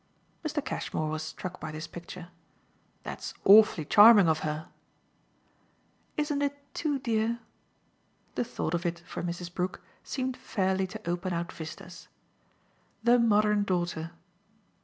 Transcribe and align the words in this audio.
Mr. 0.43 0.65
Cashmore 0.65 1.11
was 1.11 1.21
struck 1.21 1.59
by 1.61 1.71
this 1.71 1.85
picture. 1.85 2.29
"That's 3.03 3.35
awfully 3.45 3.85
charming 3.85 4.27
of 4.27 4.39
her." 4.39 4.69
"Isn't 6.17 6.41
it 6.41 6.57
too 6.73 6.97
dear?" 6.97 7.37
The 8.33 8.43
thought 8.43 8.73
of 8.73 8.83
it, 8.83 9.03
for 9.05 9.21
Mrs. 9.21 9.53
Brook, 9.53 9.79
seemed 10.03 10.35
fairly 10.37 10.87
to 10.87 11.07
open 11.07 11.33
out 11.33 11.51
vistas. 11.51 12.07
"The 13.03 13.19
modern 13.19 13.61
daughter!" 13.63 14.09